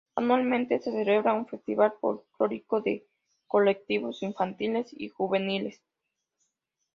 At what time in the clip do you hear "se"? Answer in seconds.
0.79-0.91